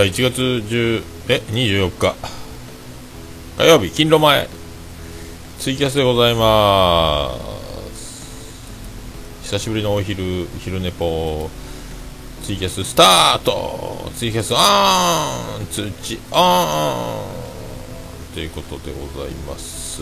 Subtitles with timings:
[0.00, 2.14] はい1月10え24日。
[3.58, 4.48] 火曜日勤労前。
[5.58, 7.34] ツイキャスでございま
[7.92, 9.42] す。
[9.42, 11.50] 久しぶりのお昼昼寝ぽ。
[12.42, 14.10] ツイキャススタート。
[14.16, 20.00] ツイキャスあーん通知あーんということでございます。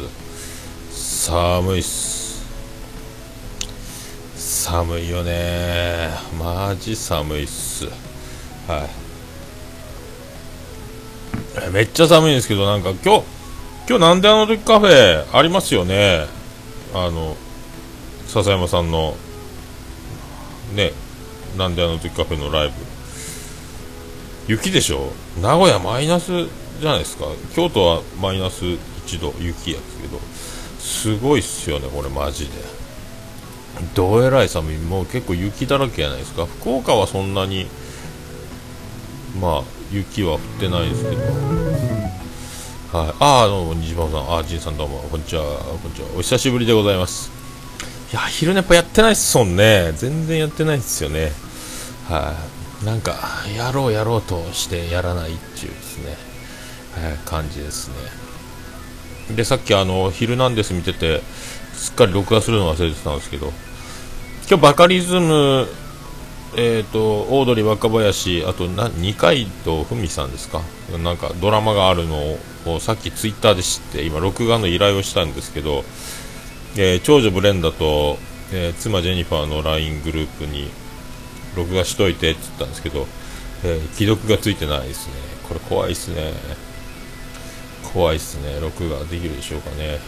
[0.93, 2.47] 寒いっす。
[4.37, 6.11] 寒いよね。
[6.39, 7.87] マジ寒いっす。
[8.69, 9.08] はい。
[11.73, 13.25] めっちゃ寒いんですけどなんか今日
[13.89, 16.27] 今日なんであの時カフェありますよね？
[16.95, 17.37] あの
[18.27, 19.15] 笹山さんの
[20.75, 20.93] ね
[21.57, 22.75] なんであの時カフェのライブ。
[24.47, 25.12] 雪でしょ？
[25.41, 26.47] 名古屋マイナス
[26.81, 27.25] じゃないですか？
[27.55, 30.19] 京都はマイナス1度雪やけど。
[30.79, 32.53] すごいっすよねこれマジで。
[33.95, 34.79] どえらい寒い。
[34.79, 36.47] もう結構雪だらけやないですか？
[36.47, 37.67] 福岡はそんなに
[39.41, 41.22] まあ雪は降ってないですけど。
[42.92, 43.14] はい。
[43.20, 44.20] ああどうも西島さん。
[44.30, 45.00] ああ仁さんどうも。
[45.11, 45.42] こんにちは。
[45.42, 46.08] こんにちは。
[46.17, 47.30] お久しぶりでございます。
[48.12, 49.92] いや昼寝やっぱやってないっすもんね。
[49.97, 51.33] 全然やってないっすよね。
[52.08, 52.34] は
[52.83, 52.84] い。
[52.84, 53.17] なんか
[53.56, 56.17] やろうやろうとしてやらないっていうですね、
[57.08, 57.89] はい、感じです
[59.28, 59.36] ね。
[59.36, 61.23] でさっきあの「ヒルナンデス」見てて
[61.75, 63.52] すっかり録画するの忘れてたんですけど。
[64.50, 65.69] 今日バカリズム
[66.57, 70.63] えーと、オードリー若林あとな二階堂ふみさんですか？
[71.03, 75.85] なんかドラマがあるのをさっきツイッターで知って今録画の依頼をしたんですけど、
[76.77, 78.19] えー、長女ブレンダと、
[78.53, 80.71] えー、妻ジェニファーの LINE グループに
[81.57, 83.07] 録画しといてって言ったんですけど、
[83.65, 85.15] えー、既読がついてないですね。
[85.49, 86.33] これ怖いですね。
[87.93, 88.59] 怖いですね。
[88.61, 89.89] 録画できるでしょうかね。
[89.89, 89.99] はい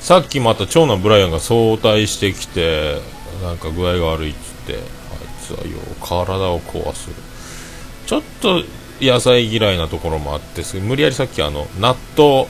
[0.00, 3.00] さっきまた長男ブライアンが早退してきて
[3.42, 4.80] なんか具合が悪いっつってあい
[5.40, 7.10] つはよう体を壊す
[8.06, 8.62] ちょっと
[9.00, 12.46] 野菜嫌いなところもあって無理やりさっきあの納豆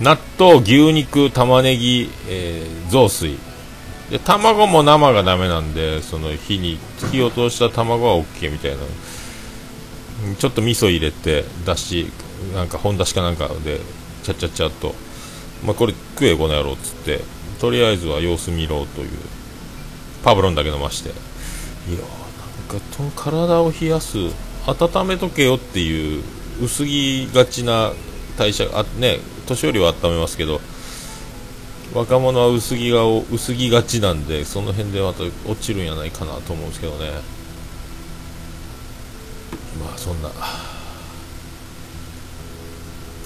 [0.00, 3.38] 納豆牛肉玉ねぎ、えー、雑炊。
[4.10, 6.78] で卵も生がダメなんでその火に
[7.12, 8.78] 火を通した卵は OK みたいな。
[10.36, 12.10] ちょっと味噌入れてだし
[12.54, 13.78] なんか本だしかなんかで
[14.24, 14.94] ちゃっちゃっちゃっと、
[15.64, 17.20] まあ、これ食えこの野郎っつって。
[17.60, 19.08] とりあえずは様子見ろという。
[20.24, 21.10] パブロンだけ飲まして。
[21.10, 21.12] い
[21.92, 24.16] やなんかと体を冷やす。
[24.66, 26.24] 温めとけよっていう
[26.62, 27.92] 薄着がちな
[28.38, 30.60] 代謝あね年寄りは温めますけど
[31.92, 37.10] 若者は薄着が薄着がちなんでその辺でまた落ちるんやないかなと思うんですけどね。
[39.78, 40.30] まあそんな。
[40.30, 40.32] い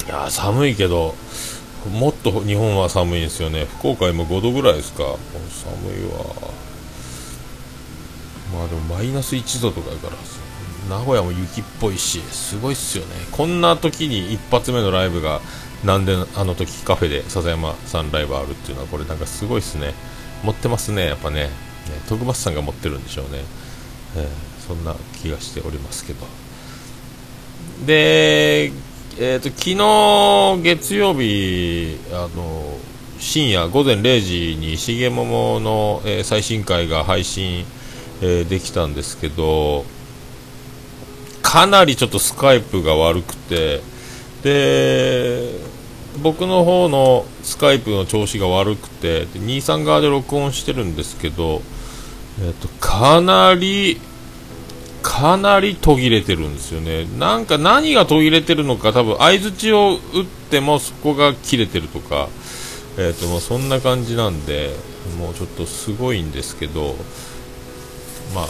[0.09, 1.15] や寒いけど
[1.93, 3.67] もっと日本は寒いんですよね。
[3.67, 5.05] 福岡今5度ぐらいですか。
[5.05, 6.25] 寒いわ
[8.53, 10.17] まあでもマイナス1度とかやから
[10.89, 13.15] 名古屋も雪っぽいしすごいっすよね。
[13.31, 15.41] こんな時に一発目のライブが
[15.85, 19.93] なんであの時カフェで笹山さんライブあるっていうのはこれなんかすごいっすね。
[20.43, 21.45] 持ってますねやっぱね。
[21.45, 21.51] ね
[22.09, 23.41] 徳松さんが持ってるんでしょうね、
[24.17, 26.27] えー、そんな気がしておりますけど。
[27.87, 28.73] で
[29.21, 32.79] えーと、と昨日月曜日あの
[33.19, 37.67] 深夜午前0時に重桃の、えー、最新回が配信
[38.21, 39.85] えー、できたんですけど
[41.43, 43.81] かなりちょっとスカイプが悪くて
[44.43, 45.51] で
[46.23, 51.63] 僕の方のスカイプの調子が悪くて23側で録音してるんですけど、
[52.41, 54.01] えーと、かなり
[55.03, 57.07] かなり途切れてるんですよね。
[57.19, 62.29] なんか何が途切れてるのか多分相づちを打ってもそこが切れてるとか、
[62.99, 64.75] えーともうそんな感じなんで
[65.19, 66.97] もうちょっとすごいんですけど
[68.35, 68.47] まあ、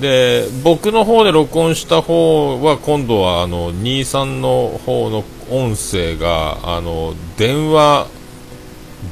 [0.00, 8.06] で僕の方で録音した方は今度はあの23の方の音声があの電話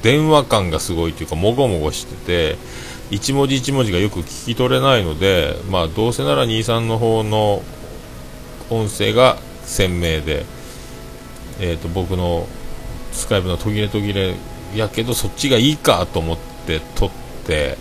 [0.02, 2.58] 電話感がすごいというかもごもごしてて
[3.10, 7.62] 一文字一文字がよく聞き取れないので、まあ、どうせなら23の方の
[8.69, 10.44] 音声が鮮明で、
[11.60, 12.46] えーと、と僕の
[13.12, 14.34] スカイプの途切れ途切れ
[14.75, 17.10] やけどそっちがいいかと思って撮っ
[17.46, 17.78] て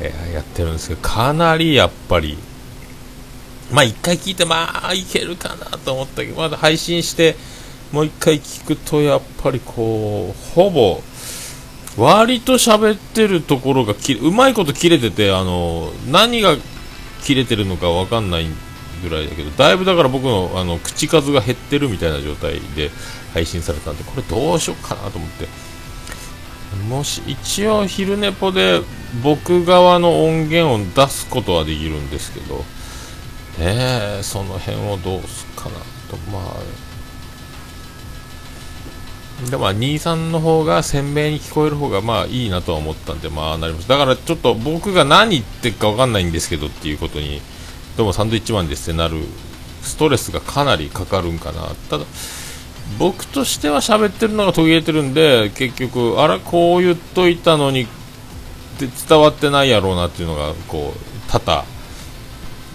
[0.00, 2.38] えー、やってるんですけど、かなりやっぱり、
[3.72, 7.36] まあ一回聞いて、まあいけるかなと思ったけど、まだ配信して、
[7.92, 11.02] もう一回聞くと、やっぱりこう、ほぼ、
[11.96, 16.56] 割と喋ってるところがき、うまいこと切れてて、あの、何が
[17.22, 18.46] 切れてるのかわかんない
[19.02, 22.90] ぐらいだけど、だいぶだから僕のあの口数が減ってるみたいな状態で
[23.34, 25.71] 配信されたんで、これどうしようかなと思って。
[26.88, 28.80] もし一応昼寝ぽで
[29.22, 32.64] 僕側の音源を出すことはできるんですけど
[33.58, 35.76] えー、その辺をどうすかな
[36.10, 36.16] と。
[36.30, 36.54] まあ
[39.50, 43.88] でも23の方が鮮明に聞こえる方がまあいいなとは思ったんでまあなります。
[43.88, 47.42] だからちょっと僕が何言ってるか分かんないんですけどっていうことに
[47.96, 49.20] どうもサンドイッチマンですってなる
[49.82, 51.74] ストレスがかなりかかるんかな。
[51.90, 52.04] ただ
[52.98, 57.86] 僕としては喋ってるのが途切れてるんで結局あらこう言っといたのにっ
[58.78, 61.64] て伝わってないやろうなっていうのがこう多々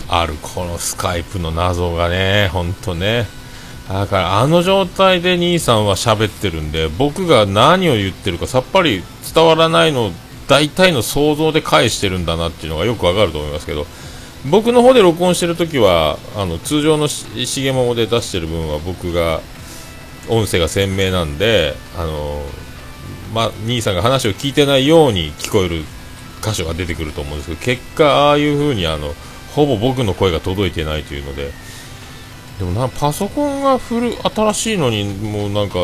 [0.10, 3.28] あるこのスカイプの謎がね本当ね。
[3.90, 9.02] だからあの状態で兄さんは喋ってるんで僕が何を言ってるかさっぱり
[9.34, 10.12] 伝わらないのを
[10.50, 13.86] 大体の想像で返してるんだなっていうのがよくわかると思いますけど
[14.50, 19.42] 僕の方で録音してるときはあの通常のしげもで出してる分は僕が
[20.29, 22.41] 音声が鮮明なんであの
[23.33, 25.83] ま、兄さんが話を聞いてないように聞こえる
[26.41, 29.13] 箇所が出てくると思うんですけど結果、ああいう風にあの
[29.53, 31.51] ほぼ僕の声が届いてないというので
[32.59, 35.79] でもなパソコンが古新しいのにもうなんか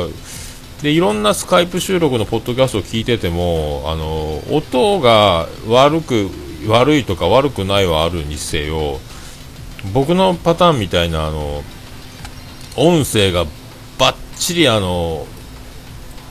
[0.82, 6.30] でいろんなスカイプ収録のポッドキャストを聞いててもあの音が悪く
[6.68, 9.00] 悪いとか悪くないはあるにせよ
[9.94, 11.64] 僕のパターンみたいなあの
[12.76, 13.46] 音声が
[13.98, 15.26] ばっちりあの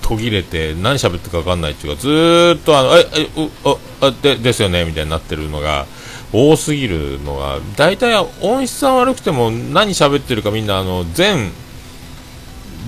[0.02, 3.50] 途切れて何喋ってか分かんないっていうかずーっとあのええう
[4.00, 5.86] あでですよねみたいになってるのが
[6.32, 11.50] 多すぎるのが大体音質は悪くても何喋ってるかみんなあの全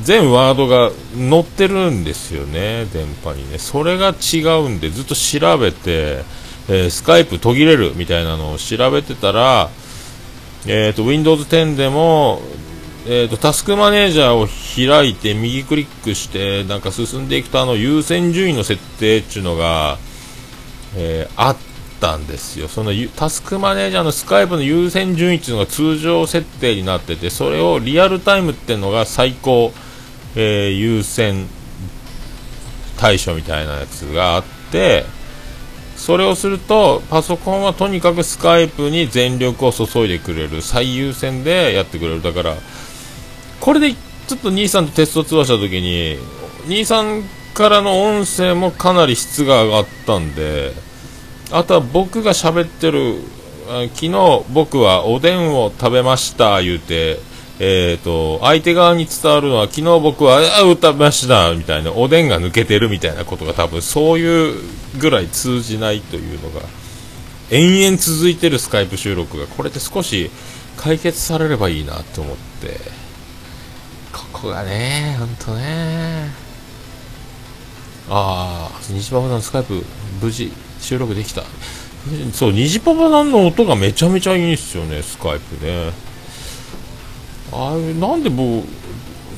[0.03, 3.59] 全ワードが載ってるんですよね電波にね。
[3.59, 6.25] それが違うんでずっと調べて、
[6.69, 9.71] えー、スカイプ途切れるみたいなのを調べてたら
[10.67, 12.41] えーと、Windows 10でも
[13.07, 19.99] えーと、タスクマネージャーを開いて右クリックしてなんか進んでいくとあの優先順位の設定っていうのが、
[20.97, 21.57] えー、あっ
[22.01, 22.67] たんですよ。
[22.67, 29.73] そのタスクマネージャーのスカイプの優先順位っていうのが通常設定になっててそれをリアルタイムっていうのが最高、
[30.35, 31.47] えー、優先
[32.97, 35.05] 対処みたいなやつがあって
[35.97, 42.23] それをするとパソコンはとにかくスカイプに全力を注いでくれる最優先でやってくれる。
[42.23, 42.57] だから
[43.61, 43.95] これで
[44.27, 46.17] ちょっと兄さんとテスト通話した時に
[46.67, 47.23] 兄さん
[47.55, 50.73] からの音声もかなり質が上がったんで
[51.53, 53.19] あとは僕が喋ってる
[53.95, 57.19] 昨日僕はおでんを食べました言うて
[57.61, 64.61] えーと、相手側に伝わるのは昨日僕はあ食べましたみたいなおでんが抜けてるみたいなことが多分そういう
[64.99, 66.67] ぐらい通じないというのが
[67.53, 70.33] 延々続いてるスカイプ収録がこれで少し
[70.77, 73.04] 解決されればいいなと思って。
[74.15, 76.31] ここがね、ほんとね。
[78.09, 79.85] ああ、虹パパさんスカイプ
[80.23, 81.43] 無事収録できた。
[82.33, 85.93] そう、虹パパさんの音がめちゃめちゃいいんすよね、スカイプね。
[87.53, 88.65] あれ、なんで僕、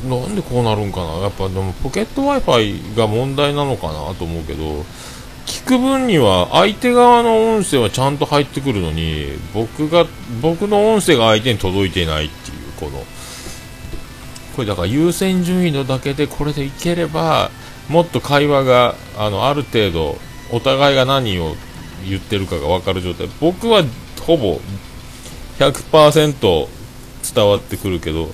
[0.04, 1.14] なんでこうなるんかな。
[1.20, 4.84] やっぱでもポケット Wi-Fi が問題なのかなと思うけど、
[5.46, 10.06] 聞く分には相手側の音声はちゃんと入ってくるのに、僕が、
[10.42, 13.04] 僕の音声が相手に届いてないっていう、この、
[14.56, 17.50] これだから優先順位のだけでこれでいければ
[17.90, 20.16] もっと会話があのある程度
[20.50, 21.54] お互いが何を
[22.08, 23.28] 言ってるかが分かる状態。
[23.38, 23.84] 僕は
[24.22, 24.58] ほぼ
[25.58, 26.68] 100%
[27.34, 28.30] 伝わってくるけど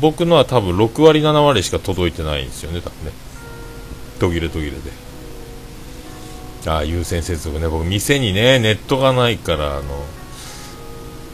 [0.00, 3.12] 僕のは多分6割7割しか届いてないんですよね多分ね。
[4.20, 4.78] 途切れ途切れで。
[6.66, 7.66] ああ優先接続ね。
[7.66, 9.82] 僕店にねネットがないからあの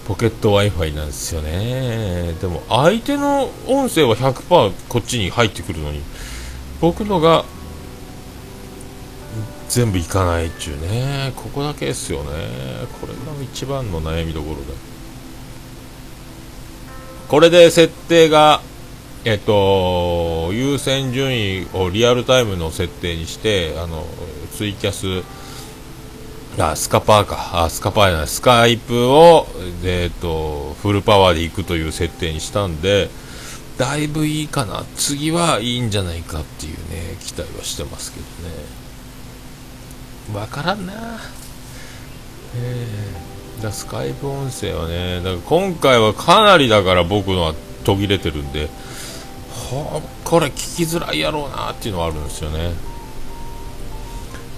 [0.08, 2.32] ポケット Wi-Fi なんですよね。
[2.40, 6.00] でも相手の音声は100%こっちに入ってくるのに
[6.80, 7.44] 僕のが
[9.68, 11.34] 全部いかないっちゅうね。
[11.36, 12.30] ここだけですよね。
[13.02, 14.60] これが一番の悩みどころだ。
[17.28, 18.62] これで設定が
[19.26, 24.06] えっと優先順位をリアルタイムの設定にしてあの
[24.56, 25.22] ツイキャス
[26.60, 27.64] あスカパーか。
[27.64, 28.28] あスカパーじゃない。
[28.28, 29.46] スカイプを、
[29.84, 33.08] えーと、フルパワーでいくという設定にしたんで
[33.76, 34.84] だいぶいいかな。
[34.96, 40.40] 次はいいんじゃないかっていうね期待はしてますけどね。
[40.40, 40.92] わからんな。
[42.56, 48.68] えー、だスカイプ音声はねだから今回はかなりだから僕のは途切れてるんで
[50.24, 52.72] これ聞きづらいやろうなっていうのはあるんですよね。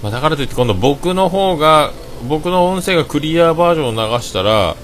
[0.01, 1.91] まあ、だからといって今度僕の方が
[2.27, 4.75] 僕の音声がクリアバージョンを流したら、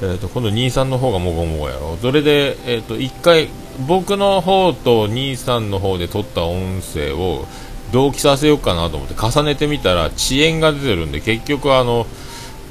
[0.00, 1.96] えー、と今度兄さんの方がもごもごやろ。
[2.00, 3.48] それで、えー、と1回
[3.86, 7.46] 僕の方と兄さんの方で撮った音声を
[7.92, 12.06] 同期させようかなと思って重ねてみたら遅延が出てるんで結局あの、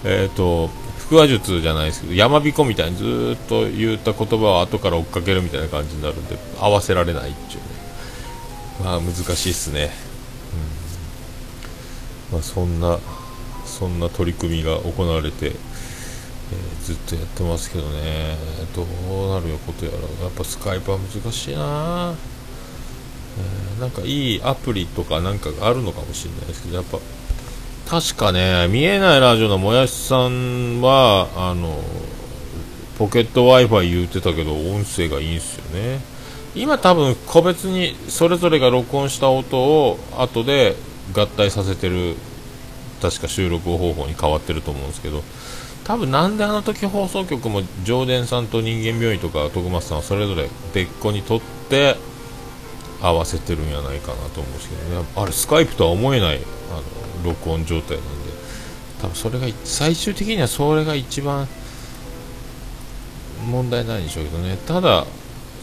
[0.03, 0.69] えー、と
[1.10, 7.65] 腹話術じゃないですけど山彦みたいにずっと言った言葉を後から追っかけるみたいな感じになるんで合わせられないっていうね。
[8.83, 9.91] まあ難しいっすね、
[12.31, 13.00] まあ、そんな
[13.65, 15.53] そんな取り組みが行われて、えー、
[16.83, 18.38] ずっとやってますけどね。
[18.75, 19.97] どうなるよことやら。
[19.97, 22.13] やっぱスカイプは難しいな、
[23.38, 27.00] えー、なんかいいアプリとかなんかがあるのかもしれないですけどやっぱ
[27.91, 31.77] 確かね、見えないラジオのもやしさんは、あの、
[32.97, 36.00] ポケット Wi-Fi 言うてたけど、音声がいいんすよね。
[36.55, 40.75] 今多分個別にそれぞれが録音した音を後で
[41.11, 42.15] 合体させてる、
[43.01, 45.23] 確か収録方法に変わってると思うんですけど、
[45.83, 51.95] 多分なんであの時放送局も上田さんと人間病院とか徳松さんはそれぞれ別個にとって
[53.01, 55.07] 合わせてるんやないかなと思うんですけどね。
[55.15, 56.39] あれスカイプとは思えない、あ
[56.75, 56.83] の、
[57.23, 58.31] 録音状態なんで
[59.01, 61.47] 多分それが最終的にはそれが一番
[63.49, 65.05] 問題ないんでしょうけどねただ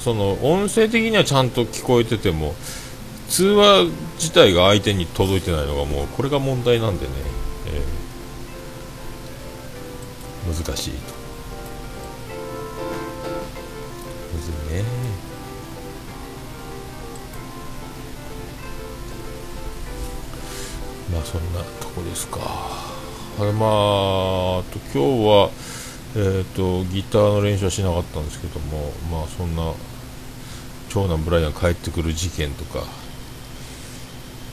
[0.00, 2.54] その音声的にはちゃんと聞こえてても
[3.28, 7.12] 通話自体が相手に届いてないのがもうこれが問題なんでね、
[7.66, 11.14] えー、難しいと。
[14.34, 14.84] むずいね。
[21.12, 22.40] まあそんなとこですか。
[23.40, 23.68] あれまあ
[24.70, 25.50] と今日は
[26.16, 29.74] えーと、ギターの練習はしなかったんですけども、まあ、そんな
[30.88, 32.84] 長男ブライアン帰ってくる事件とか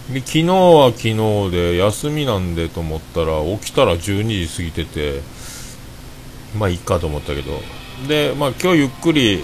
[0.08, 5.22] 昨日は昨日で休みなんでと思ったら起きたら12時過ぎてて
[6.58, 7.60] まあいいかと思ったけど。
[8.08, 9.44] で、まあ、今日ゆっくり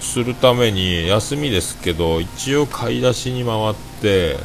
[0.00, 4.36] するために休みですけど一応買い出しに回って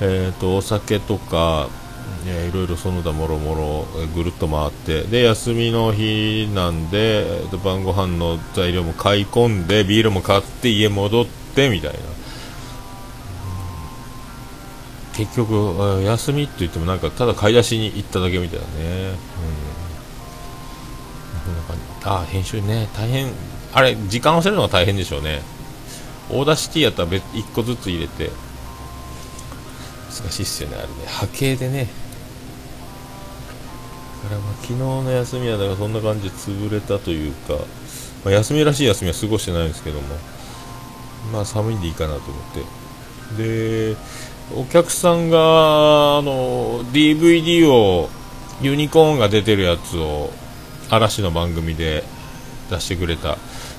[0.00, 1.68] えーと、お酒とか、
[2.26, 11.98] えいろいろその他もろもろぐるっと回ってで休みの日なんで、えー、と晩ご飯の材料も買い込んでビールも買って家戻ってみたいな、
[15.18, 19.10] 結局休みって言ってもなんかただ買い出しに行っただけみたいなね、
[22.04, 22.88] うん、あ編集ね。
[22.96, 23.32] 大変。
[23.72, 25.40] あれ時間をせるのが大変でしょうね。
[26.30, 28.30] Audacity やったら別1個ずつ入れて。
[30.22, 30.94] 難しいっすよねあれね。
[31.06, 31.88] 波形でね。
[34.22, 37.54] だからまあ昨日の休みはだからそんな感じで潰れたというか、
[38.24, 40.06] まあ、休みらしい休みは過ごしてないんですけども。
[41.32, 43.42] まあ寒いんでいいかなと思って。
[43.42, 43.96] で
[44.56, 45.38] お客さんが
[46.18, 48.08] あの DVD を
[48.60, 50.30] ユニコーンが出てるやつを
[50.90, 52.02] 嵐の番組で
[52.70, 53.36] 出してくれた。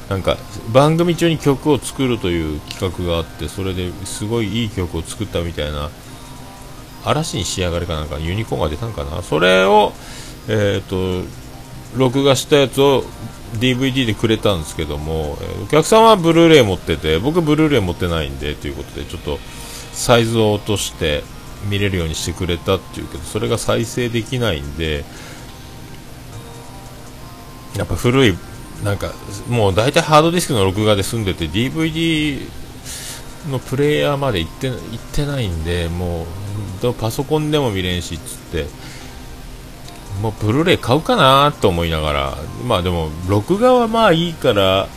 [0.10, 0.38] なんか
[0.74, 5.92] 番組中に曲を作るという企画があってそれですごいいい曲を作ったみたいな
[7.06, 9.22] 嵐に仕上がれかなんかユニコーンが出たんかな？
[9.22, 9.94] それを、
[10.48, 11.28] えーと、
[11.96, 13.04] 録画したやつを
[13.60, 19.38] DVD でくれたんですけども、えお客さんはブルーレイ持ってて僕ブルーレイ持ってないんでということでちょっと
[19.94, 21.24] サイズを落として
[21.70, 25.04] 見れるようにしてくれたっていうけどそれが再生できないんで
[27.76, 28.38] やっぱ古い
[28.84, 29.12] なんか
[29.50, 32.40] もう大体ハードディスクの録画で済んでて DVD
[33.52, 34.80] のプレイヤーまで行って行っ
[35.14, 36.26] てないんでも
[36.84, 38.90] うパソコンでも見れんしっつって。
[40.22, 44.88] もうブルーレイ買うかなと思いながらまあでも録画はまあいいから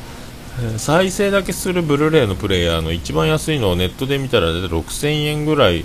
[0.77, 5.85] 再生だけするブルーレイのプレイヤーの一番安いのをネットで見たら6000円ぐらい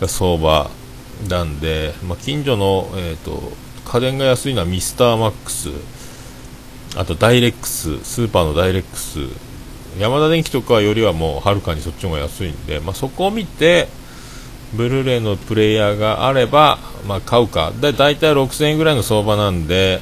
[0.00, 0.70] が相場
[1.28, 3.52] なんで、まあ、近所の、えーと、
[3.84, 5.70] 家電が安いのはミスターマックス。
[6.96, 9.20] あとダイレックススーパーのダイレックス。
[9.98, 13.88] ヤマダ電機とかよりはもうはるかにそっちの方が安いんで、まあ、そこを見て
[14.74, 17.72] ブルーレイのプレイヤーがあれば、まあ、買うか。
[17.80, 20.00] で大体6000円ぐらいの相場なんで、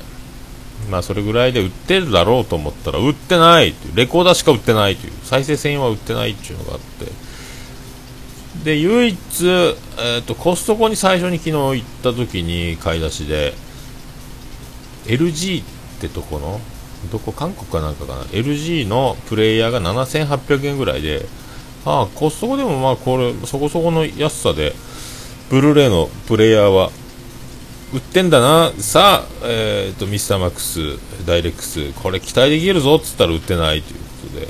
[0.89, 7.31] まあ、それぐらいで売ってるだろうと思ったら売ってないといレコーダーしか売ってないという再生線は売ってないっていうのがあって。
[8.65, 9.17] で唯一、
[9.49, 13.55] えーと、コストコに最初に昨日行った時に買い出しで
[15.07, 15.65] LG っ
[16.01, 16.61] てとこの
[17.11, 21.25] どこ韓国かなんかかな LG のプレイヤーが7800円ぐらいで
[21.87, 24.75] ああコストコでもまあこれそこそこの安さで
[25.49, 26.91] ブルーレイのプレイヤーは
[27.93, 28.73] 売ってんだな。
[28.79, 34.49] さあ、えーと、ミスターマックスダイレックスこれ期待できるぞっつったら売ってないということで。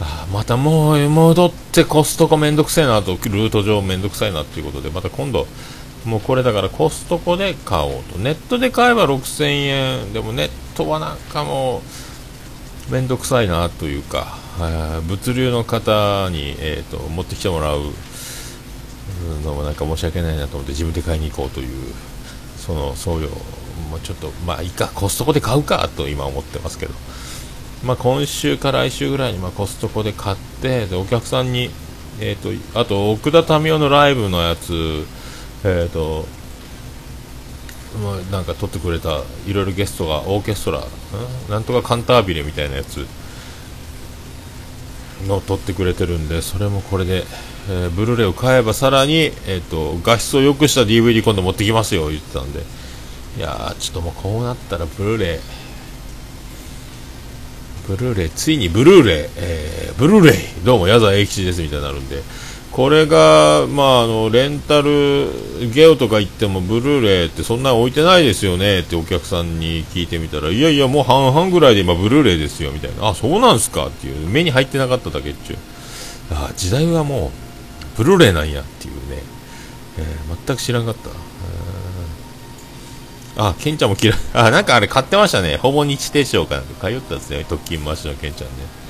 [0.00, 5.46] あまたもう戻ってコストコめんどくせえなとルート上めんどくさいなということでまた今度
[6.04, 8.18] もうこれだからコストコで買おうと。
[8.18, 10.12] ネットで買えば6000円。
[10.12, 11.82] でもネットはなんかも
[12.88, 14.36] うめんどくさいなというか
[15.06, 17.80] 物流の方に、えーと、持ってきてもらう
[19.44, 21.94] のもなんか申し訳ないなと思って自分で買いに行こうという
[22.66, 23.28] その送料
[23.90, 26.94] もちょっとまあいいかコストコで買うかと今思ってますけど。
[27.84, 31.68] まあ今週か来週ぐらいにまコストコで買ってでお客さんに
[32.18, 35.04] え、ー、とあと奥田民生のライブのやつ
[35.64, 36.26] えっ、ー、と
[38.02, 40.82] まあ、なんか撮ってくれたいろいろゲストがオーケストラ、
[41.48, 43.06] なんとかカンタービレみたいなやつ。
[45.26, 47.24] の撮ってくれてるんでそれもこれで、
[47.68, 49.14] えー、ブルーレイを買えばさらに、
[49.46, 52.62] えーと、画質を良くした DVD 今度持ってきますよ言ってたんで。
[53.36, 55.38] いやちょっともうこうなったらブルーレイ。
[57.88, 60.64] ブルーレイついにブルーレイ、えー、ブルーレイ。
[60.64, 62.22] どうも矢沢永吉ですみたいになるんで。
[62.74, 65.28] これが、まあ、あのレンタル
[65.72, 75.56] ゲオとか行ってもブルーレイってそんな置いてないですよねってお客さんに聞いてみたらいやいやもう半々ぐらいで今ブルーレイですよみたいなあそうなんすかっていう目に入ってなかっただけっちゅう
[76.32, 79.22] あ時代はもうブルーレイなんやっていうね、
[79.98, 81.10] えー、全く知らんかった
[83.36, 84.16] あ、ケンちゃんも嫌い。
[84.32, 85.56] あ、なんかあれ買ってましたね。
[85.56, 87.44] ほぼ日停止かなんか通ったんですね。
[87.48, 88.83] 特勤マッシのケンちゃんね。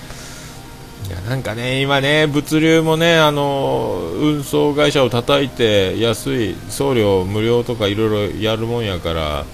[1.07, 9.45] いやなんかね、今ね、物流もね、あの運送会社を叩いて安い送料無料とかいろいろやるもんやから、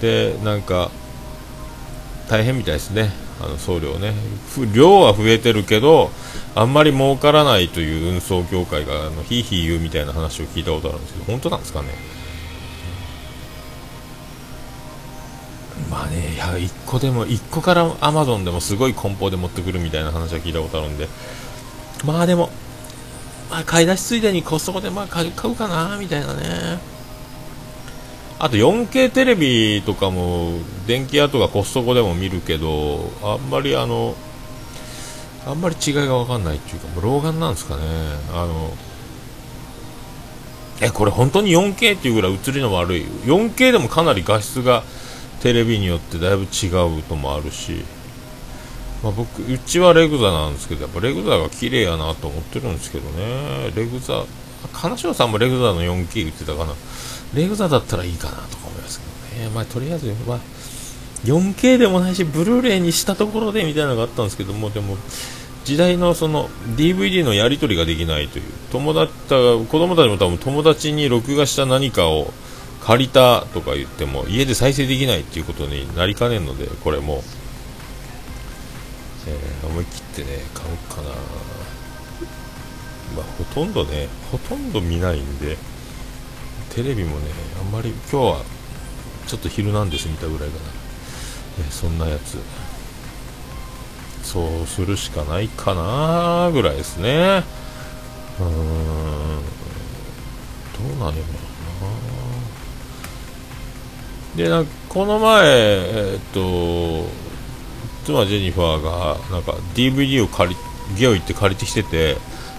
[0.00, 0.90] でなんか
[2.28, 4.12] 大変みたいですね、あの送料ね、
[4.74, 6.10] 量は増えてるけど、
[6.56, 11.88] あんまり儲からないという運送業界があのひいひい言うみたいな話を聞いたことあるんですけど、本当なんですかね？
[16.06, 21.08] ね、いや1個でも、1個からアマゾンでもすごい梱包で持ってくるみたいな話は聞いたことあるんで、
[22.04, 22.50] まあでも、
[23.50, 26.96] まあ、買い出しついでにコストコでまあ買うかなみたいなね。
[28.38, 34.14] あと 4K テレビとかも電気屋とかコストコでも見るけど、あんまりあの、
[35.46, 37.82] あんまり違いが分かんないっていうか、もう老眼なんですかね。
[38.32, 38.72] あの、
[40.82, 44.82] え、これ本当に 4K っていうぐらい映りの悪い？4K でもかなり画質が
[45.46, 46.66] テレビによってだいぶ違
[46.98, 47.84] うともあるし、
[49.00, 53.70] まあ、僕うちはレグザなんですけどやっぱレグザが綺麗やなと思ってるんですけどね。
[53.76, 54.24] レグザ
[54.72, 56.72] 金城さんもレグザの 4K 言ってたかな。
[57.32, 59.50] レグザだったらいいかなとか思いますけどね。
[59.50, 60.40] まあとりあえず、まあ、
[61.22, 64.96] 4K でもないしブルーレイにしたところでみたいなのがあったんですけどもでも
[65.64, 72.32] 時代のその DVD のやり取りができないという友達子供たちも多分友達に録画した何かを
[72.86, 77.24] 借りたとか言っても家で再生できないっていうことになりかねんのでこれも、
[79.26, 81.08] えー、思い切ってね買おうかな。
[83.16, 85.56] まあほとんどねほとんど見ないんで
[86.74, 87.26] テレビもね
[87.60, 88.44] あんまり今日は
[89.26, 90.60] ちょっと昼なんです見たぐらいかな、
[91.58, 92.38] えー、そんなやつ。
[94.22, 97.42] そうするしかないかなぐらいですね。
[98.38, 99.56] うーん。
[100.98, 101.26] どうなれば
[104.36, 107.08] でなんかこの前、えー、っと
[108.04, 110.56] 妻ジェニファーがなんか DVD を借り
[110.96, 112.16] ゲオ行って借りてきてて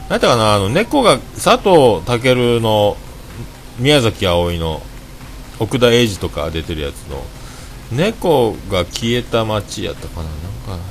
[0.10, 2.98] なんだかなあの猫が佐藤健の
[3.80, 4.82] 宮崎あおいの
[5.60, 7.24] 奥田英二とか出てるやつの
[7.92, 10.86] 猫が消えた街やったかななんか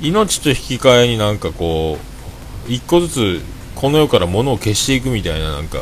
[0.00, 1.98] 命と引き換えになんかこ
[2.68, 3.40] う一個ずつ
[3.74, 5.78] この世から物を消していくみたいななんか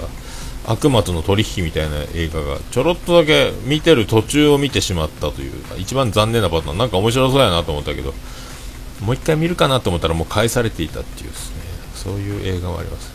[0.67, 6.79] 悪魔との取引みたいな映画がちょろっとだけ見てる途中を見てしまったという一番残念なパターン。
[6.79, 8.13] なんか面白そうやなと思ったけど
[9.01, 11.63] もう一回見るかなと思ったらもう返されていたっていうですね
[11.95, 13.15] そういう映画もあります。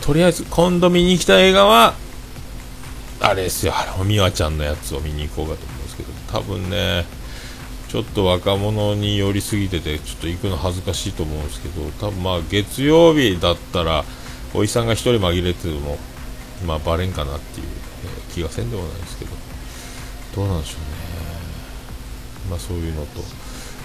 [0.00, 1.94] とりあえず今度見に来た映画は
[3.20, 3.74] あれですよ。
[3.76, 7.04] あれ美和ちゃんのやつを見に行こうかと思うんですけど多分ね
[7.88, 14.04] ちょっと若者に寄りすぎててちょっと行くの恥ずかしいと思うんですけど多分まあ月曜日だったら
[14.54, 15.98] おじさんが1人紛れてても
[16.64, 17.66] まあ、バレんかなっていう、
[18.04, 19.30] えー、気がせんでもないですけど、
[20.36, 20.86] どうなんでしょうね。
[22.50, 23.22] まあ、そういうのと、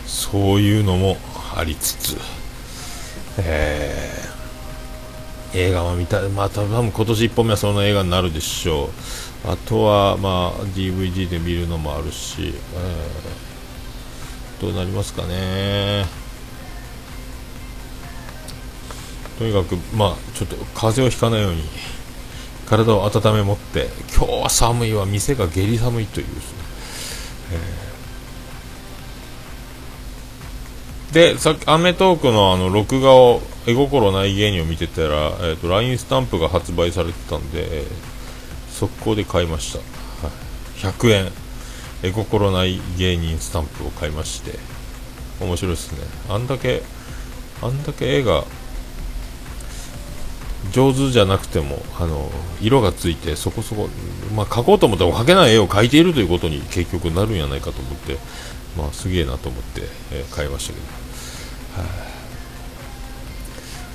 [0.06, 1.18] そういうのも
[1.56, 2.18] ありつつ、
[3.40, 8.90] えー、映画は見たい、まあ、多分今年1本目はその映画になるでしょう。
[9.50, 16.06] あとは、まあ、DVD で見るのもあるし、えー、どうなりますかね。
[19.38, 21.64] とにかく、まあ、ちょっと風邪をひかないように。
[22.68, 26.60] 体を温め持って今日は寒いわ店が下痢寒いというですね、
[31.12, 41.32] えー、でさっき『アメトーク』のあの録画を絵心ない芸人を見てたら、えーと、LINE スタンプが発売されてたんで、えー、速攻で買いました、はい、100円
[42.04, 44.60] 絵心ない芸人スタンプを買いまして
[45.40, 46.00] 面白いですね。
[46.30, 46.82] あんだけ
[47.62, 48.44] あんだけ絵が
[50.72, 52.30] 上手じゃなくてもあの
[52.62, 53.90] 色がついてそこそこ、
[54.36, 58.18] まあ、描こうと思っても描けない絵を描いているということに結局なるんじゃないかと思って、
[58.78, 60.86] まあ、すげえなと思って、えー、買いましたけど、
[61.82, 61.88] は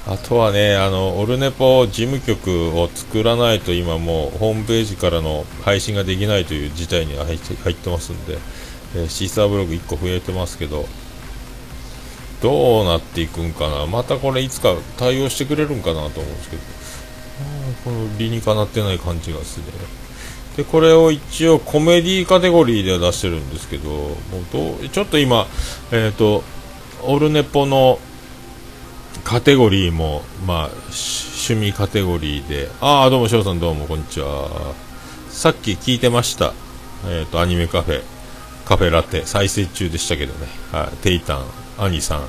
[0.06, 8.38] あ、あとはねあのオルネポ事務局を作らないと今もうホームページからの配信ができないという事態に入ってますんで、
[8.94, 10.86] えー、シーサーブログ1個増えてますけど
[12.42, 13.86] どうなっていくんかな。
[13.86, 16.62] またこれいつか対応してくれるんかなと思うんですけど。
[17.84, 19.66] この理にかなってない感じがする。
[19.66, 19.72] ね
[20.56, 24.16] でこれを一応コメディカテゴリーでは出してるんですけどもう
[24.52, 25.46] どうちょっと今
[25.92, 26.44] えっ、ー、と
[27.04, 27.98] オルネポの
[29.24, 32.68] カテゴリーもまあ趣味カテゴリーで。
[32.80, 34.74] ああどうも翔さんどうもこんにちは。
[35.30, 36.52] さっき聞いてました。
[37.06, 38.02] えっ、ー、とアニメカフェ
[38.64, 40.46] カフェラテ再生中でしたけどね。
[40.70, 41.61] はいテイタン。
[41.78, 42.26] 兄さん。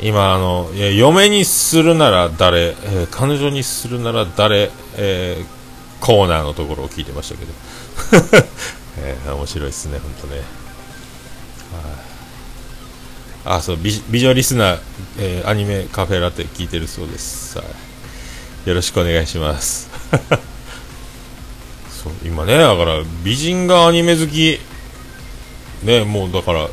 [0.00, 7.52] 今あのいや嫁にするなら誰、えー、彼女にするなら誰、えー、コーナーのところを聞いてましたけど、
[9.00, 10.66] えー、面白いですね本当ね。
[13.48, 14.80] あそう美美女リスナー、
[15.20, 17.56] えー、アニメカフェラテ聞いてるそうです。
[18.66, 19.88] よろしくお願いします。
[22.02, 24.60] そう今ねだから美人がアニメ好き。
[25.84, 26.68] ねもうだから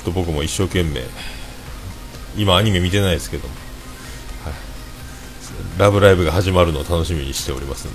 [0.00, 1.02] ちょっと僕も一生懸命
[2.34, 3.54] 今アニメ見てないですけども、
[4.44, 4.54] はい、
[5.78, 7.90] ラブライブが始まるのを楽しみにしておりますん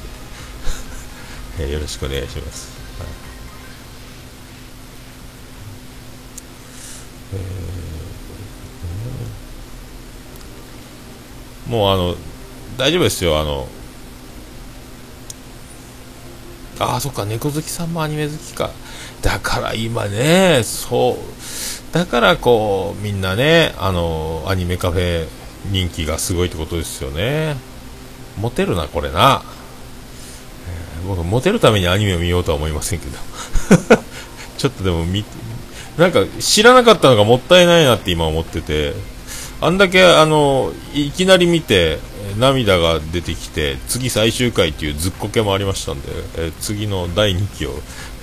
[1.57, 2.67] で、 えー、よろしくお願いします、
[2.99, 3.07] はい。
[7.33, 12.15] えー、もうあの
[12.77, 13.39] 大丈夫ですよ。
[13.39, 13.67] あの
[16.77, 18.69] ああそっか猫好きさんもアニメ好きか。
[19.23, 21.74] だから今ねそう。
[21.95, 25.29] だからこうみんなねあのアニメカフェ
[25.71, 27.55] 人気がすごいってことですよね。
[28.37, 29.43] モテるなこれな、
[30.99, 33.17] えー、僕モテるためにアニメを見ようとは思いませんけど。
[34.59, 35.23] ちょっとでもみ
[35.97, 38.93] なんか知らなかったのがもったいないなって今思ってて。
[39.61, 41.99] あんだけあのいきなり見て
[42.37, 47.71] 涙が出てきて次最終回っていうずっこけもありましたんで、えー、次の第2期を、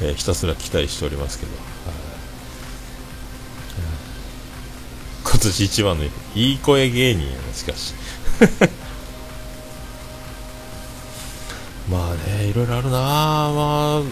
[0.02, 1.71] えー、ひたすら期待しておりますけど。
[5.24, 7.94] 今年一番のいい声芸人やなしかし。
[11.90, 12.98] まあねいろいろあるな。
[12.98, 14.02] まあ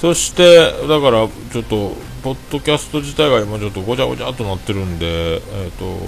[0.00, 5.98] そしてだからちょっとポッドキャスト自体が今ちょっとごちゃごちゃっとなってるんでえっ、ー、と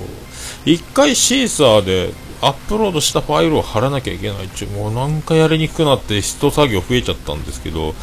[0.65, 7.95] 一回シーサーでアップロードしたファイルを貼らなきゃいけないっちゅうもうなんかやりにくくなって一作業増えちゃったんですけど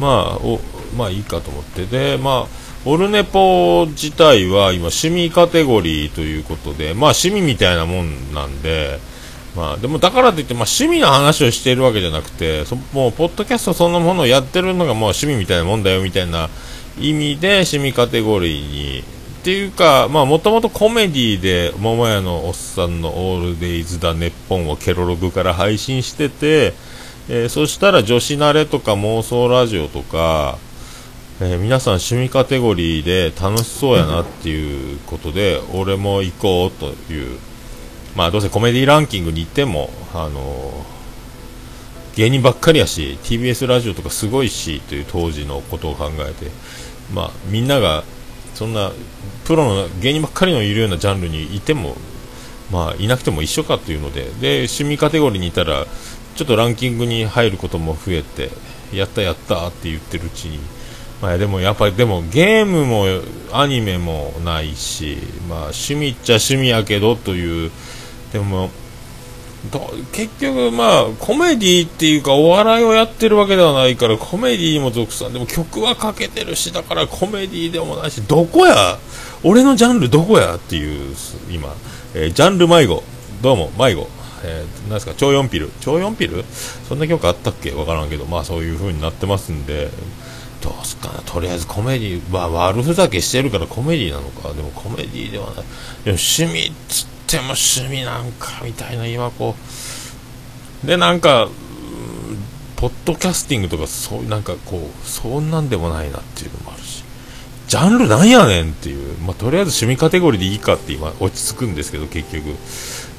[0.00, 0.60] まあお
[0.96, 1.86] まあいいかと思って。
[1.86, 9.00] でまあオルネポ自体は今趣味カテゴリーということで、まあ趣味みたいなもんなんで、
[9.56, 16.48] まあでもだからといって、まあ趣味の話をしているわけじゃなくて、そもうポッドキャストそのものをやってるのがもう趣味みたいなもんだよみたいな
[16.96, 19.02] 意味で趣味カテゴリーに、っ
[19.42, 26.72] ていうか、まあもともとコメディで桃屋のおっさんのオールデイズだネッポンをケロログから配信してて、
[27.28, 30.58] えー、そしたら女子慣れとか妄想ラジオとか、
[31.38, 37.38] えー、皆さん趣味カテゴリーで楽しそうやなっていうことで、俺も行こうという、
[38.14, 46.50] まあどうせコメディランキングに行っても、あのー、芸人ばっかりやし、TBS ラジオとかすごいしという当時のことを考えて、
[47.12, 48.04] まあみんなが
[48.54, 48.90] そんな
[49.44, 51.96] プロの芸人ばっかりのいるようなジャンルにいても、
[52.72, 55.84] まあいなくても一緒かというので、で、趣味カテゴリーにいたら、
[56.36, 58.48] ちょっとランキングに入ることも増えて、
[58.94, 60.60] やったやったって言ってるうちに、
[61.22, 63.06] まあ、でもやっぱりでもゲームも
[63.52, 65.16] アニメもないし、
[65.48, 67.70] まあ、趣味っちゃ趣味やけどという
[68.32, 68.70] でも
[70.12, 78.98] 結局まあコメディっていうかお笑いをやってるわけではないからコメディにも属さんでも曲はかけてるしだからコメディでもないしどこや
[79.42, 81.16] 俺のジャンルどこやっていう
[81.50, 81.74] 今、
[82.14, 83.02] えー、ジャンル迷子。
[83.42, 84.08] どうも迷子。
[84.44, 85.14] えー、ですか？
[85.16, 85.70] 超4ピル。
[85.80, 86.44] 超4ピル？
[86.88, 87.72] そんな曲あったっけ？
[87.72, 89.90] わからんけどまあそういう風になってますんで。
[90.66, 94.52] どうすかなとりあえずコメディは悪ふざけしてるからコメディなのか。
[94.52, 95.54] でもコメディではない。
[95.54, 95.64] でも
[96.04, 99.54] 趣味っつっても趣味なんかみたいな今こ
[100.84, 100.86] う。
[100.86, 101.48] でなんか
[102.74, 107.04] ポッドキャスティングとかそういうなんかこうそんなんでもないなっていうのもあるし。
[107.68, 112.50] ジャンルなんやねんっていう、まあ、とりあえず趣味カテゴリーでいいかって今落ち着くんですけど結局、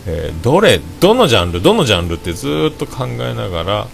[0.06, 3.88] えー、どれどのジャンルどのジャンルってずっと考えながら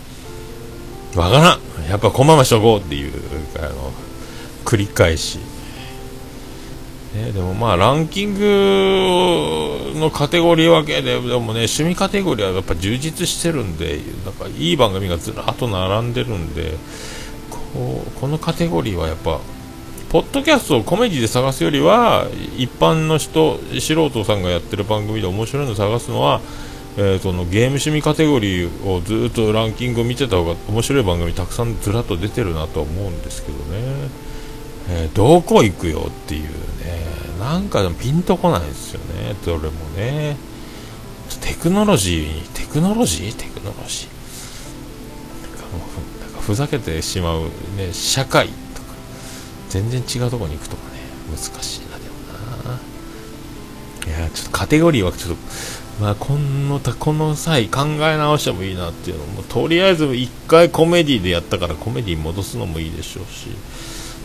[1.16, 1.73] わからん。
[1.89, 3.13] やっぱこのまましとこうっていう
[3.58, 3.91] あの
[4.65, 5.39] 繰り返し。
[7.13, 16.74] ね、でもまあランキングのカテゴリー分けででもね趣味カテゴリーはやっぱ充実してるんでなんかいい番組がずらっと並んでるんで
[17.52, 19.39] ここのカテゴリーはやっぱ
[20.10, 26.39] ポッドキャストをコメディで探すよりは一般の人素人さんがやってる番組で面白いの探すのは、
[26.96, 33.64] えー、そのゲーム趣味カテゴリーをずっとランキングを見てた方が面白い番組たくさんずらっと出てるなとは思うんですけどね、
[34.90, 36.52] えー、どこ行くよっていうね。
[37.40, 39.36] なんかでもピンとこないですよね。
[39.46, 40.38] どれもね。
[41.42, 43.36] テクノロジーテクノロジー？
[43.36, 44.08] テクノロジー。
[46.22, 48.94] なんかふざけてしまう、ね、社会とか。
[49.70, 51.00] 全然違うとこに行くとかね。
[51.32, 52.16] 難しいなでも
[52.70, 52.80] な。
[54.08, 55.42] いやちょっとカテゴリーはちょっと
[56.02, 63.50] まあこのこの際考え直してもいいなっていうのもとりあえず1回コメディでやったからコメディ戻すのもいいでしょうし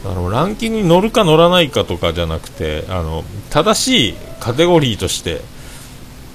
[0.04, 5.40] あのランキングに乗るか乗らないかとかじゃなくてあの正しいカテゴリーとして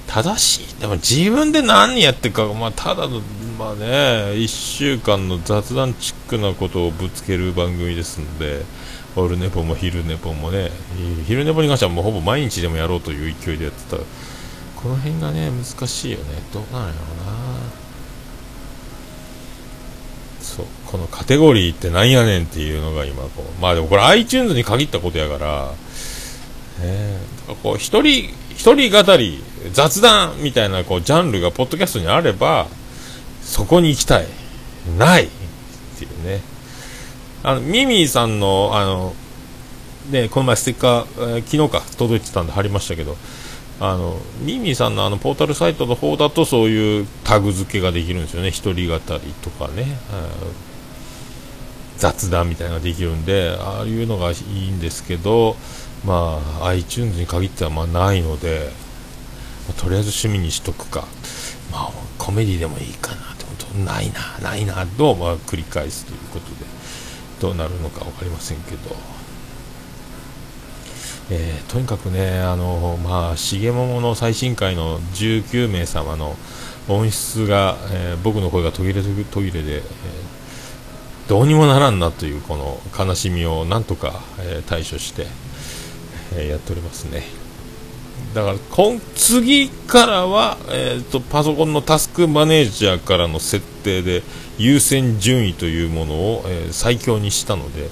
[0.06, 0.80] 正しい？
[0.80, 3.20] でも自分で何やってるか、まあ、ただの、
[3.58, 3.86] まあね、
[4.34, 8.62] 1週間の雑談チックなことをぶつける番組ですので、
[9.16, 10.70] オルネポも昼ネポもね
[11.26, 14.02] 昼ネポに関してはもうほぼ毎日でもやろうという勢いでやってた
[14.84, 16.24] この辺がね難しいよね。
[16.52, 17.32] どうなんやろうな。
[20.42, 20.66] そう。
[20.86, 23.62] このカテゴリーってなんやねんっていうのが今こう。
[23.62, 25.72] まあでもこれ iTunes に限ったことやから。
[26.82, 29.42] えー、こう一人一人語り
[29.72, 32.66] 雑談みたいなこうジャンルがポッドキャストにあれば
[33.40, 34.26] そこに行きたい。
[34.98, 35.24] ない。
[35.24, 35.28] っ
[35.98, 36.42] ていうね。
[37.42, 39.14] あのミミィさんのあの
[40.10, 43.16] ねこの前ステッカー、えー、昨日か届いてたんで貼りましたけど
[43.80, 48.50] あのミミィさんのあのポータルサイトの方だとそういうタグ付けができるんですよね。
[48.50, 49.98] 一人語りとかね。
[51.98, 55.56] 雑談みたいなのができるんでああいうのがいいんですけど
[56.04, 58.70] まあ iTunes に限ってはまあないので、
[59.68, 61.06] まあ、とりあえず趣味にしとくか。
[61.72, 63.74] まあコメディでもいいかなってこと。
[63.78, 66.74] ないなないなと、まあ、繰り返すということで。
[67.40, 68.96] どうなるのか分かりませんけど、
[71.30, 76.36] えー、とにかくね、あのまあ、重桃の最新回の19名様の
[76.88, 79.82] 音質が、えー、僕の声が途切れ途切れで、えー、
[81.28, 85.26] どうにもならんなというこの悲しみをなんとか、え対処して、
[86.36, 87.22] えやっておりますね。
[88.34, 94.22] だから今次からは、えーと、パソコンのタスクマネージャーからの設定で
[94.58, 97.88] 優先順位というものを、え、最強にしたので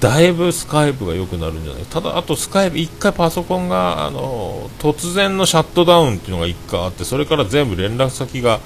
[0.00, 1.84] だいぶスカイプが良くなるんじゃない？
[1.84, 8.60] ただ、あとスカイプ1回パソコンがあの突然のシャットダウンっていうのが1回あってそれから全部連絡先が、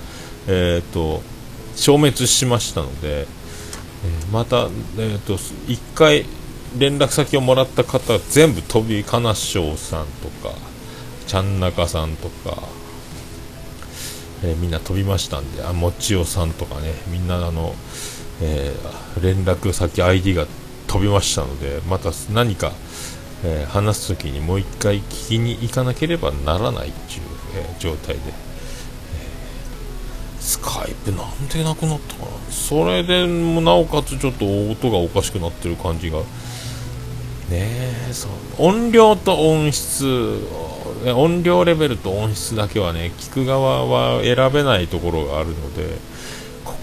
[0.48, 1.22] えーと、
[1.76, 3.26] 消滅しましたので、え、
[4.32, 6.26] また、えーと、1回
[6.78, 10.54] 連絡先をもらった方全部飛び金賞さんとか
[11.26, 12.62] ちゃんなかさんとか、
[14.42, 17.74] えー、みんな飛びましたんで、あもちおさんとかね、みんなあの、
[18.42, 20.46] えー、連絡先 ID が
[20.90, 22.72] 飛びましたので、また何か、
[23.44, 27.20] えー、話すときにもう一回聞きに行かなければならないっていう、
[27.55, 28.33] え状態で、え
[30.40, 32.31] スカイプなんでなくなったかな。
[32.50, 36.18] それでもなおかつちょっと音がおかしくなってる感じが。
[37.50, 38.31] ねそう。
[38.59, 40.44] 音量と音質
[41.07, 45.98] 音量レベルと音質だけはね聞く側は選べないところがあるので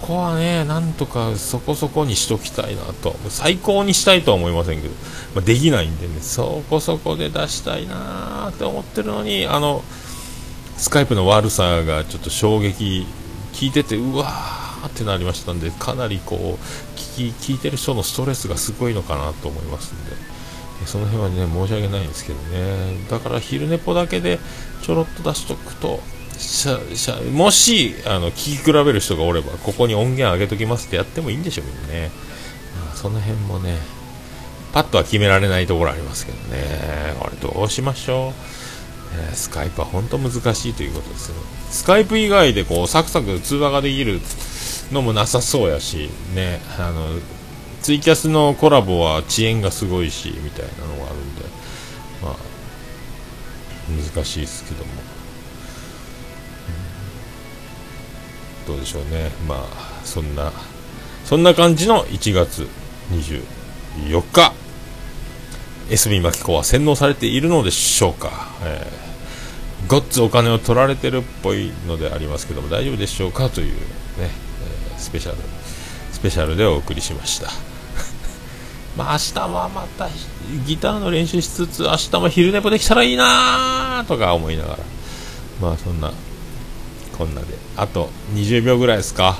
[0.00, 3.14] ここはねなんとかそこそこにしときたいなと。
[3.28, 4.94] 最高にしたいとは思いませんけど、
[5.34, 6.20] まあ、できないんでね。
[6.20, 9.82] そこそこで出したいなって思ってるのにあの
[10.76, 13.06] スカイプの悪さがちょっと衝撃
[13.52, 20.38] 聞いててうわーってなりましたんでかなりこう聞き聞いてる人のストレスがすごいのかなと思いますんで。
[20.86, 23.04] その辺はね申し訳ないんですけどね。
[23.10, 24.38] だから昼寝ぽだけで
[24.82, 26.00] ちょろっと出しとくと
[27.32, 32.10] もしあの聞き比べる人がおればここに音源上げときますってやってもいいんでしょうけどね、
[32.84, 33.76] まあ、その辺もね
[34.72, 36.98] パッとは決められないところありますけどね。
[37.18, 38.32] これどうしましょう、
[39.20, 41.32] えー、スカイプは本当難しいということです
[41.70, 44.20] スカイプ以外でこうサクサク通話ができる
[44.92, 47.08] のもなさそうやしねあの
[47.82, 51.42] ツイキャスのコラボは遅延がすごいしみたいなのがあるんで
[52.22, 52.36] まあ
[54.14, 54.90] 難しいですけども、
[58.68, 59.30] どうでしょうね。
[59.48, 60.52] まあそんな
[61.24, 62.68] そんな感じの1月
[63.10, 64.52] 24日。
[65.88, 73.78] SB マキコは洗脳されているのでしょうか、えー、ごっつお金を取られてるっぽいのでありますけども大丈夫でしょうかというね、
[74.18, 75.38] えー、スペシャル
[76.12, 77.48] スペシャルでお送りしました。
[78.98, 80.10] まあ明日はまた
[80.66, 84.78] ギターの練習しつつ明日も昼寝ぽできたらいいなとか思いながら。
[85.62, 86.12] まあそんな
[87.18, 87.48] こんなで。
[87.76, 89.32] あと20秒ぐらいですか。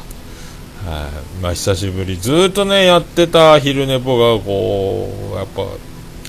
[0.85, 1.09] は
[1.41, 1.43] い。
[1.43, 2.17] まあ久しぶり。
[2.17, 5.47] ずっとねやってた昼寝ぽがこうやっ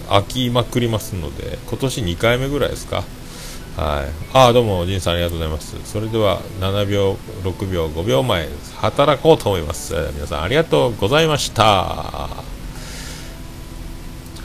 [0.07, 3.03] ぱ飽きまくりますので今年2回目ぐらいですか。
[3.77, 5.75] はい、ああどうも仁さんありがとうございます。
[5.85, 9.93] それでは7秒6秒5秒前働こうと思います。
[10.15, 12.27] 皆さんありがとうございました。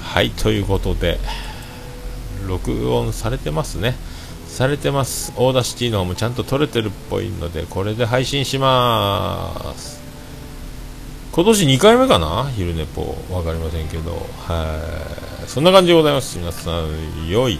[0.01, 1.19] はいということで
[2.47, 3.97] 録音されてますね。
[4.55, 5.33] されてます。
[5.37, 10.01] Audacity の方もちゃんと撮れてるっぽいのでこれで配信します。
[11.33, 12.49] 今年2回目かな？
[12.55, 13.03] 昼寝ぽ。
[13.29, 14.13] 分かりませんけど。
[14.47, 14.81] は
[15.45, 15.49] い。
[15.49, 16.39] そんな感じでございます。
[16.39, 17.59] 皆さん良い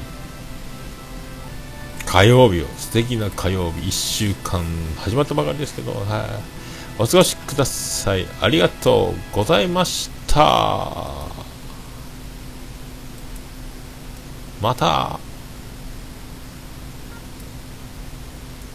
[2.07, 2.67] 火曜日を。
[2.79, 3.89] 素敵な火曜日。
[3.89, 4.65] 1週間
[4.99, 6.03] 始まったばかりですけど、はい、
[7.03, 8.25] お過ごしください。
[8.41, 10.95] ありがとうございました。
[14.63, 15.19] また。